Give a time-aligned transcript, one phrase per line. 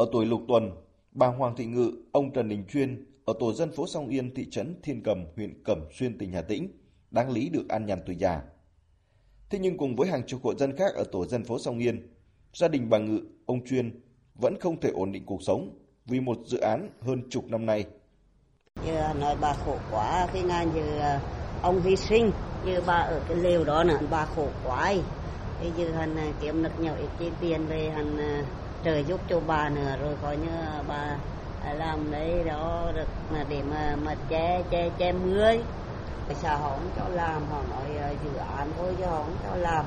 [0.00, 0.70] Ở tuổi lục tuần,
[1.12, 4.46] bà Hoàng Thị Ngự, ông Trần Đình Chuyên ở tổ dân phố Song Yên, thị
[4.50, 6.68] trấn Thiên Cầm, huyện Cẩm Xuyên, tỉnh Hà Tĩnh,
[7.10, 8.42] đáng lý được an nhàn tuổi già.
[9.50, 12.12] Thế nhưng cùng với hàng chục hộ dân khác ở tổ dân phố Song Yên,
[12.54, 14.00] gia đình bà Ngự, ông Chuyên
[14.34, 17.84] vẫn không thể ổn định cuộc sống vì một dự án hơn chục năm nay.
[18.86, 21.18] Giờ nói bà khổ quá khi nào giờ
[21.62, 22.30] ông hy sinh,
[22.66, 24.94] giờ bà ở cái lều đó nè, bà khổ quá.
[25.60, 28.42] Bây giờ hắn kiếm được nhiều ít tiền về hắn ờ,
[28.84, 30.50] trợ giúp cho bà nữa rồi coi như
[30.88, 31.16] bà
[31.74, 35.52] làm đấy đó được mà để mà mà che che che mưa
[36.28, 39.56] cái sao họ không cho làm họ nói dự án thôi chứ họ không cho
[39.56, 39.84] làm.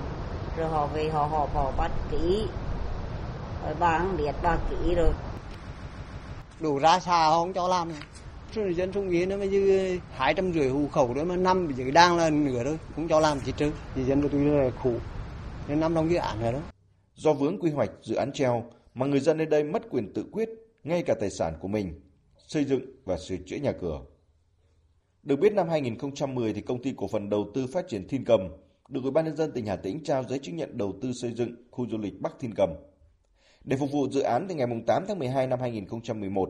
[0.57, 2.43] Rồi họ về họ họp họ bắt kỹ.
[3.65, 5.11] Rồi bà không biết bà kỹ rồi.
[6.59, 7.91] Đủ ra xa họ không cho làm
[8.53, 11.67] rồi dân trung nghĩa nó mới dư hai trăm rưỡi hộ khẩu đó mà năm
[11.67, 14.69] bây giờ đang là nửa thôi cũng cho làm gì chứ thì dân tôi là
[14.83, 14.91] khổ.
[15.67, 16.59] Nên năm trong dự án rồi đó.
[17.15, 20.25] Do vướng quy hoạch dự án treo mà người dân nơi đây mất quyền tự
[20.31, 20.49] quyết
[20.83, 22.01] ngay cả tài sản của mình,
[22.47, 24.01] xây dựng và sửa chữa nhà cửa.
[25.23, 28.41] Được biết năm 2010 thì công ty cổ phần đầu tư phát triển Thiên Cầm
[28.87, 31.33] được Ủy ban nhân dân tỉnh Hà Tĩnh trao giấy chứng nhận đầu tư xây
[31.33, 32.69] dựng khu du lịch Bắc Thiên Cầm.
[33.63, 36.49] Để phục vụ dự án thì ngày 8 tháng 12 năm 2011,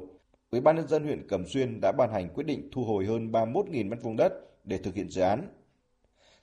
[0.51, 3.31] Ủy ban nhân dân huyện Cẩm Xuyên đã ban hành quyết định thu hồi hơn
[3.31, 5.47] 31.000 m2 đất để thực hiện dự án.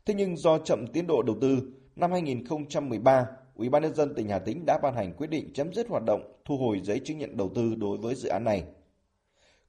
[0.06, 3.26] Thế nhưng do chậm tiến độ đầu tư, năm 2013,
[3.60, 6.02] Ủy ban nhân dân tỉnh Hà Tĩnh đã ban hành quyết định chấm dứt hoạt
[6.06, 8.64] động thu hồi giấy chứng nhận đầu tư đối với dự án này.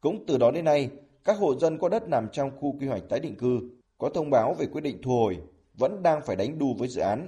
[0.01, 0.89] Cũng từ đó đến nay,
[1.23, 3.59] các hộ dân có đất nằm trong khu quy hoạch tái định cư
[3.97, 5.37] có thông báo về quyết định thu hồi
[5.73, 7.27] vẫn đang phải đánh đu với dự án.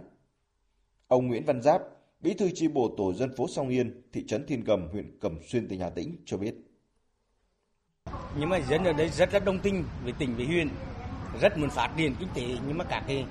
[1.07, 1.81] Ông Nguyễn Văn Giáp,
[2.19, 5.39] Bí thư chi bộ tổ dân phố Song Yên, thị trấn Thiên Cầm, huyện Cẩm
[5.47, 6.55] Xuyên, tỉnh Hà Tĩnh cho biết.
[8.39, 10.67] Nhưng mà dân ở đây rất là đồng tình với tỉnh với huyện,
[11.41, 13.25] rất muốn phát triển kinh tế nhưng mà cả cái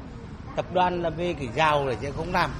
[0.56, 2.50] tập đoàn là về cái giàu là sẽ không làm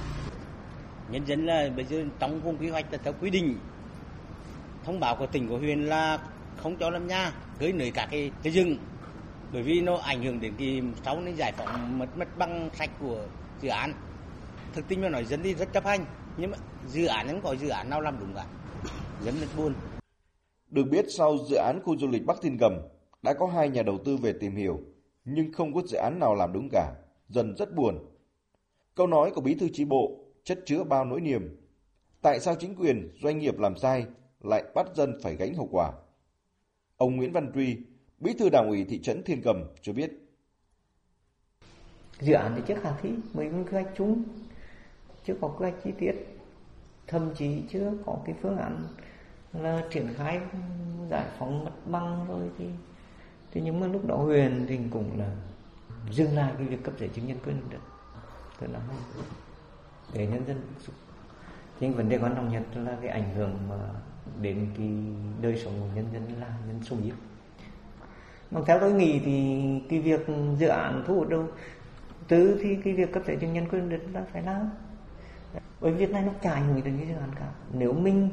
[1.09, 3.57] nhân dân là bây giờ trong vùng quy hoạch là theo quy định.
[4.83, 6.19] Thông báo của tỉnh của huyện là
[6.57, 8.77] không cho làm nhà cưới nới cả cái cái rừng.
[9.53, 12.89] Bởi vì nó ảnh hưởng đến cái sau nên giải phóng mất mất băng sạch
[12.99, 13.25] của
[13.61, 13.93] dự án.
[14.73, 16.05] Thực tình mà nói, dân đi rất chấp hành,
[16.37, 16.57] nhưng mà
[16.87, 18.45] dự án không có dự án nào làm đúng cả.
[19.23, 19.73] Dân rất buồn.
[20.69, 22.73] Được biết sau dự án khu du lịch Bắc Thiên Cầm,
[23.21, 24.79] đã có hai nhà đầu tư về tìm hiểu,
[25.25, 26.93] nhưng không có dự án nào làm đúng cả.
[27.29, 27.99] Dần rất buồn.
[28.95, 31.57] Câu nói của bí thư chi bộ chất chứa bao nỗi niềm.
[32.21, 34.05] Tại sao chính quyền, doanh nghiệp làm sai
[34.41, 35.91] lại bắt dân phải gánh hậu quả?
[36.97, 37.77] Ông Nguyễn Văn Truy,
[38.19, 40.11] bí thư đảng ủy thị trấn Thiên Cầm cho biết.
[42.19, 44.23] Dự án thì chưa khả thi, mới quy hoạch chung,
[45.25, 46.13] chưa có quy hoạch chi tiết,
[47.07, 48.87] thậm chí chưa có cái phương án
[49.53, 50.39] là triển khai
[51.09, 52.65] giải phóng mặt bằng rồi thì
[53.51, 55.35] thì nhưng mà lúc đó huyền thì cũng là
[56.11, 57.79] dừng lại cái việc cấp giấy chứng nhận quyền đất
[58.59, 58.79] tức là
[60.13, 60.61] để nhân dân
[61.79, 63.75] nhưng vấn đề quan trọng nhất là cái ảnh hưởng mà
[64.41, 64.89] đến cái
[65.41, 67.15] đời sống của nhân dân là nhân sung yếu.
[68.51, 70.27] Mà theo tôi nghĩ thì cái việc
[70.59, 71.47] dự án thu hút đầu
[72.27, 74.69] tư thì cái việc cấp giấy chứng nhân quyền đất là phải làm.
[75.81, 77.49] Bởi việc này nó chả ảnh hưởng đến cái dự án cả.
[77.73, 78.29] Nếu mình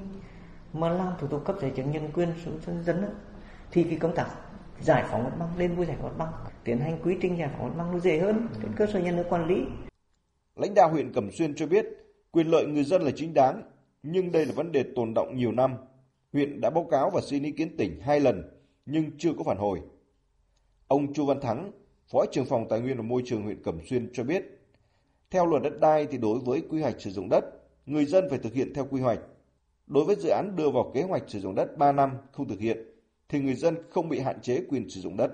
[0.72, 3.14] mà làm thủ tục cấp giấy chứng nhân quyền xuống dân dân
[3.70, 4.26] thì cái công tác
[4.80, 6.32] giải phóng mặt bằng lên vui giải phóng mặt bằng,
[6.64, 8.46] tiến hành quy trình giải phóng mặt bằng nó dễ hơn.
[8.62, 9.66] Trên cơ sở nhà nước quản lý
[10.60, 11.86] Lãnh đạo huyện Cẩm Xuyên cho biết,
[12.30, 13.62] quyền lợi người dân là chính đáng,
[14.02, 15.74] nhưng đây là vấn đề tồn động nhiều năm.
[16.32, 18.42] Huyện đã báo cáo và xin ý kiến tỉnh hai lần,
[18.86, 19.80] nhưng chưa có phản hồi.
[20.88, 21.72] Ông Chu Văn Thắng,
[22.12, 24.44] Phó trưởng phòng Tài nguyên và Môi trường huyện Cẩm Xuyên cho biết,
[25.30, 27.44] theo luật đất đai thì đối với quy hoạch sử dụng đất,
[27.86, 29.20] người dân phải thực hiện theo quy hoạch.
[29.86, 32.60] Đối với dự án đưa vào kế hoạch sử dụng đất 3 năm không thực
[32.60, 32.78] hiện,
[33.28, 35.30] thì người dân không bị hạn chế quyền sử dụng đất.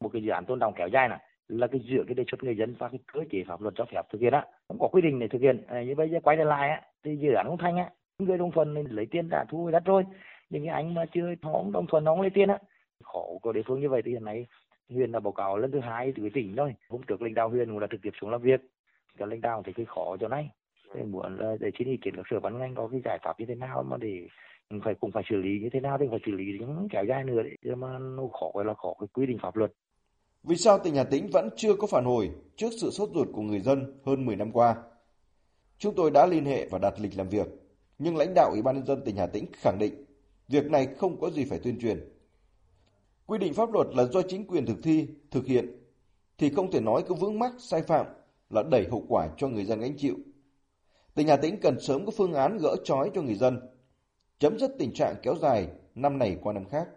[0.00, 1.18] Một cái dự án tôn đồng kéo dài này,
[1.48, 3.84] là cái giữa cái đề xuất người dân và cái cơ chế pháp luật cho
[3.84, 4.46] phép thực hiện á.
[4.68, 5.62] Không có quy định để thực hiện.
[5.66, 8.38] À, như bây giờ quay trở lại á thì dự án không thành á người
[8.38, 10.04] đồng thuận nên lấy tiền đã thu hồi đất rồi.
[10.50, 12.58] Nhưng cái anh mà chưa họ không đồng thuận nó không lấy tiền á
[13.04, 14.46] khó của địa phương như vậy thì hiện nay
[14.90, 16.74] huyện là báo cáo lần thứ hai từ tỉnh thôi.
[16.88, 18.60] Hôm trước lãnh đạo huyện cũng đã trực tiếp xuống làm việc.
[19.18, 20.50] Các lãnh đạo thì cái khó chỗ này.
[20.94, 23.40] Thì muốn là để xin ý kiến các sở ban ngành có cái giải pháp
[23.40, 24.28] như thế nào mà để
[24.84, 27.24] phải cũng phải xử lý như thế nào thì phải xử lý những kéo dài
[27.24, 29.72] nữa để mà nó khó là khó cái quy định pháp luật
[30.44, 33.42] vì sao tỉnh Hà Tĩnh vẫn chưa có phản hồi trước sự sốt ruột của
[33.42, 34.76] người dân hơn 10 năm qua?
[35.78, 37.46] Chúng tôi đã liên hệ và đặt lịch làm việc,
[37.98, 40.04] nhưng lãnh đạo Ủy ban nhân dân tỉnh Hà Tĩnh khẳng định
[40.48, 42.12] việc này không có gì phải tuyên truyền.
[43.26, 45.84] Quy định pháp luật là do chính quyền thực thi, thực hiện,
[46.38, 48.06] thì không thể nói cứ vướng mắc sai phạm
[48.50, 50.14] là đẩy hậu quả cho người dân gánh chịu.
[51.14, 53.60] Tỉnh Hà Tĩnh cần sớm có phương án gỡ trói cho người dân,
[54.38, 56.88] chấm dứt tình trạng kéo dài năm này qua năm khác.